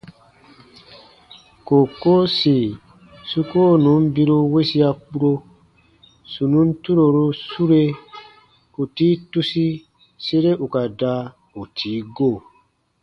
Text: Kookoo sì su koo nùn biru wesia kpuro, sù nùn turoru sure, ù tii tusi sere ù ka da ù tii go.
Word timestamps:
Kookoo 1.67 2.23
sì 2.37 2.55
su 3.29 3.39
koo 3.51 3.73
nùn 3.83 4.03
biru 4.15 4.37
wesia 4.53 4.89
kpuro, 5.01 5.33
sù 6.31 6.41
nùn 6.51 6.69
turoru 6.83 7.25
sure, 7.49 7.83
ù 8.81 8.83
tii 8.95 9.15
tusi 9.31 9.65
sere 10.25 10.51
ù 10.63 10.67
ka 10.73 10.81
da 10.99 11.15
ù 11.59 11.61
tii 11.77 11.99
go. 12.15 12.31